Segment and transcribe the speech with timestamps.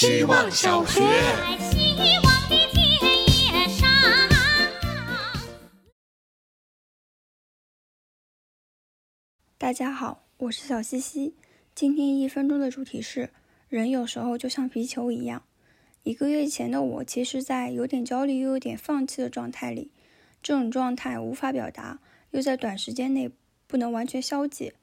[0.00, 1.00] 希望小学。
[9.58, 11.34] 大家好，我是小西西。
[11.74, 13.30] 今天一分钟的主题是：
[13.68, 15.42] 人有时候就像皮球一样。
[16.04, 19.90] 一个月前的我，其实在有点焦虑又有点放弃的状态里。
[20.40, 21.98] 这种状态无法表达，
[22.30, 23.32] 又在短时间内
[23.66, 24.74] 不能完全消解。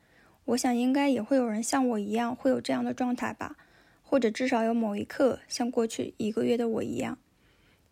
[0.44, 3.56] 我想，应该也会有人像我一样会有这样的状态吧，
[4.16, 7.18] 或者至少有某一刻像过去一个月的我一样。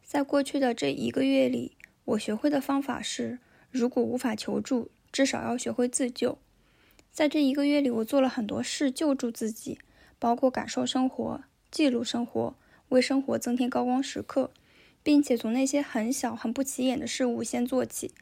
[0.02, 1.76] 在过去的这一个月里，
[2.06, 3.40] 我学会的方法是：
[3.70, 6.38] 如果无法求助，至少要学会自救。
[7.12, 9.78] 在这一个月里，我做了很多事救助自己，
[10.18, 12.56] 包括感受生活、记录生活、
[12.88, 14.50] 为生活增添高光时刻，
[15.04, 18.14] 并且从那些很小、很不起眼的事物先做起。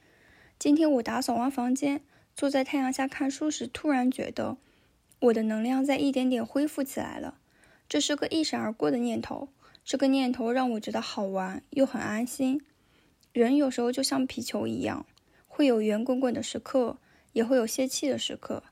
[0.58, 2.02] 今天我打扫完房间，
[2.36, 4.58] 坐在太阳下看书时，突然觉得
[5.20, 7.38] 我的能量在一点点恢复起来了。
[7.92, 9.50] 这是个一闪而过的念头，
[9.84, 12.66] 这个念头让我觉得好玩又很安心。
[13.34, 15.06] 人有时候就像皮球一样，
[15.46, 17.00] 会有圆滚滚的时刻，
[17.34, 18.64] 也会有泄气的时刻。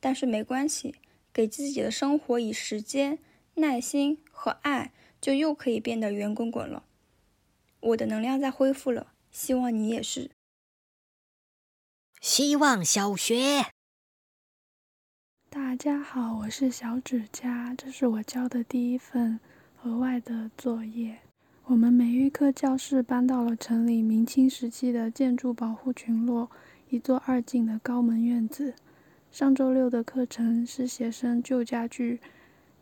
[0.00, 0.94] 但是没关系，
[1.34, 3.18] 给自己的生活以时间、
[3.56, 6.84] 耐心和爱，就又可以变得圆滚滚了。
[7.80, 10.30] 我的能量在恢复了，希望你也是。
[12.22, 13.66] 希望小学，
[15.72, 19.40] 大家好，我是小指甲，这是我交的第一份
[19.84, 21.16] 额外的作业。
[21.64, 26.50] 我们美育课教室搬到了城里明清时期的建筑保护群落，
[26.90, 28.74] 一座二进的高门院子。
[29.30, 32.20] 上周六的课程是写生旧家具，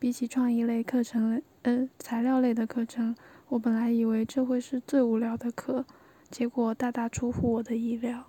[0.00, 3.14] 比起创意类课程，呃，材料类的课程，
[3.50, 5.86] 我本来以为这会是最无聊的课，
[6.28, 8.27] 结果大大出乎我的意料。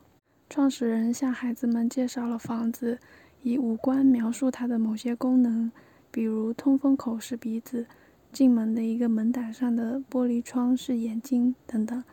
[0.47, 2.99] 创始人向孩子们介绍了房子，
[3.43, 5.71] 以五官描述它的某些功能，
[6.11, 7.85] 比如通风口是鼻子，
[8.31, 12.03] 进门的一个门胆上的玻璃窗是眼睛等等。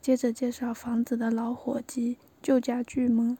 [0.00, 3.36] 接着介绍房子的老伙计、旧家具们。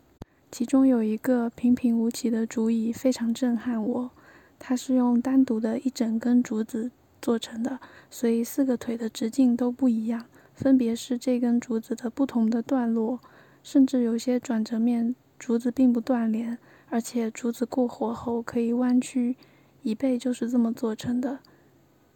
[0.51, 4.11] 其中有一个平平无奇的竹椅非常震撼我，
[4.59, 7.79] 它是用单独的一整根竹子做成的，
[8.11, 13.21] 所以四个腿的直径都不一样，分别是这根竹子的不同的段落，
[13.63, 16.59] 甚至有些转折面竹子并不断连，
[16.91, 19.37] 而且竹子过火后可以弯曲，
[19.83, 21.41] 椅背就是这么做成的。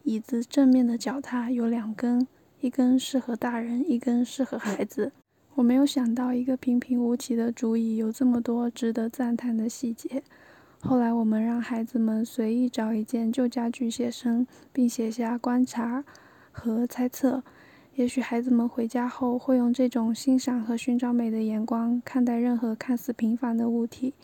[0.04, 2.26] 椅子正面的脚踏有两根，
[2.60, 5.12] 一根适合大人，一根适合孩子。
[5.54, 10.22] 我没有想到，一个平平无奇的竹椅有这么多值得赞叹的细节。
[10.80, 16.02] 后来，我们让孩子们随意找一件旧家具写生，并写下观察
[16.50, 17.44] 和猜测。
[17.94, 24.14] 也许孩子们回家后会用这种欣赏和寻找美的眼光看待任何看似平凡的物体。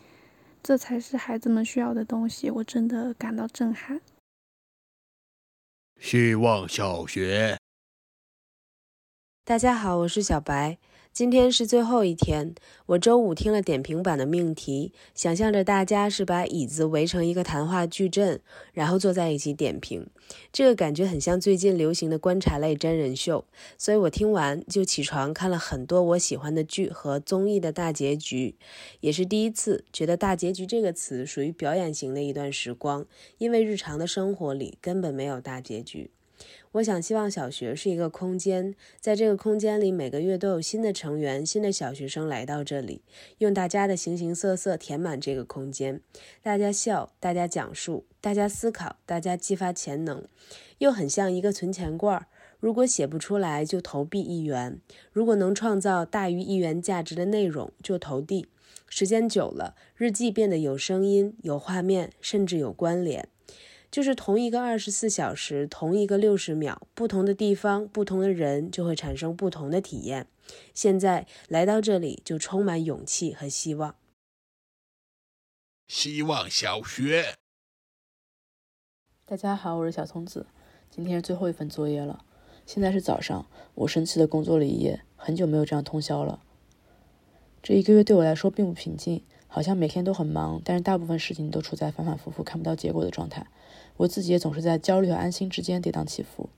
[0.61, 2.49] 这才是孩子们需要的东西。
[2.49, 4.01] 我真的感到震撼。
[5.99, 7.57] 希望小学，
[9.43, 10.77] 大家好，我是小白。
[11.11, 12.55] 今天是最后一天，
[12.85, 18.39] 我周五听了点评版的命题，想象着大家是把椅子围成一个谈话矩阵，
[18.71, 20.07] 然后坐在一起点评，
[20.53, 23.43] 这个感觉很像最近流行的观察类真人秀，
[23.77, 28.55] 所以我听完就起床看了很多我喜欢的剧和综艺的大结局，
[29.01, 33.05] 也是第一次觉得“大结局”这个词属于表演型的一段时光，
[33.39, 36.11] 因为日常的生活里根本没有大结局。
[36.73, 43.01] 我想，希望小学是一个空间，在这个空间里，每个月都有新的成员、新的小学生来到这里，
[43.39, 46.01] 用大家的形形色色填满这个空间。
[46.43, 50.23] 大家笑，大家讲述，大家思考，大家激发潜能，
[50.77, 52.27] 又很像一个存钱罐儿。
[52.59, 54.79] 如果写不出来，就投币一元；
[55.11, 58.47] 如果能创造大于一元价值的内容，就投递。
[58.87, 63.29] 时间久了，日记变得有声音、有画面，甚至有关联。
[63.91, 70.27] 就是同一个二十四小时，同一个六十秒，不同的地方，不同的人，就会产生不同的体验。
[70.73, 73.95] 现在来到这里，就充满勇气和希望。
[75.87, 77.37] 希望小学，
[79.25, 80.45] 大家好，我是小松子，
[80.91, 82.23] 今天是最后一份作业了。
[82.67, 86.43] 现在是早上，我生气的工作了一夜，很久没有这样通宵了。
[87.63, 93.47] 这一个月对我来说并不平静，好像每天都很忙，但是大部分事情都处在反反复复看不到结果的状态。
[93.97, 96.49] 我自己也总是在焦虑和安心之间跌宕起伏。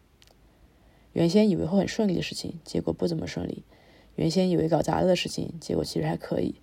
[1.13, 3.63] 原先以为会很顺利的事情，结果不怎么顺利；
[4.15, 6.55] 原先以为搞砸了的事情，结果其实还可以。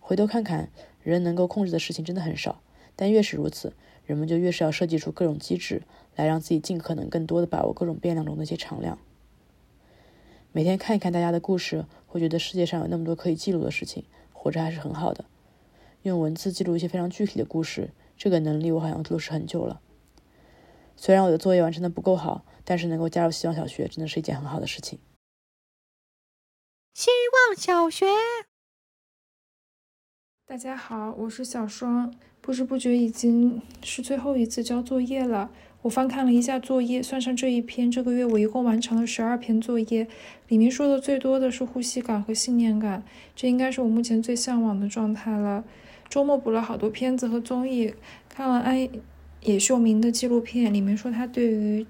[0.00, 0.70] 回头看看，
[1.02, 2.60] 人能够控制的事情真的很少，
[2.96, 3.72] 但越是如此，
[4.04, 5.82] 人们就越是要设计出各种机制，
[6.16, 8.98] 来让自己尽可能更多的把握各种变量中的一些常量。
[10.52, 15.24] 每天看一看大家的故事，会觉得世界上有那么多可以记录的事情，活着还是很好的。
[16.02, 19.80] 用文字记录一些非常具体的故事，这个能力我好像都是很久了。
[20.96, 24.98] 虽然我的作业完成的不够好，但是能够加入希望小学真的是一件很好的事情。
[26.94, 27.10] 希
[27.48, 28.06] 望小学，
[30.50, 32.12] 大家好，我是小双。
[32.40, 35.48] 不知不觉已经是最后一次交作业了。
[35.82, 40.08] 我翻看了一下作业，算上这一篇，这个月我一共完成了十二篇作业。
[40.48, 43.04] 里面说的最多的是呼吸感和信念感，
[43.36, 45.62] 这应该是我目前最向往的状态了。
[46.08, 47.94] 周末补了好多片子和综艺，
[48.28, 48.88] 看了安
[49.42, 51.86] 野秀明的纪录片，里面说他对于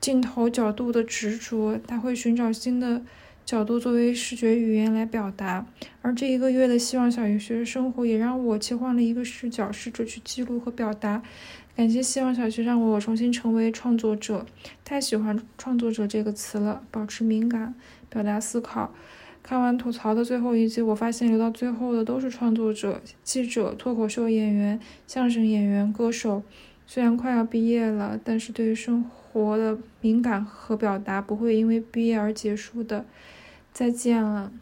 [0.00, 3.02] 镜头角度的执着，他会寻找新的
[3.44, 5.66] 角度作为视觉语言来表达。
[6.00, 11.22] 而这一个月的希望小学生活，也让我切换了一个视角，试着去记录和表达。
[11.74, 14.44] 感谢希望小学让我重新成为创作者，
[14.84, 16.82] 太喜欢“创作者”这个词了。
[16.90, 17.74] 保持敏感，
[18.10, 18.94] 表达思考。
[19.42, 26.42] 看完吐槽的最后一集，我发现留到最后的都是创作者、记者、脱口秀演员、相声演员、歌手。
[26.86, 33.04] 虽然快要毕业了，但是对于生活活的敏感和表达不会因为毕业而结束的。
[33.72, 34.52] 再见了。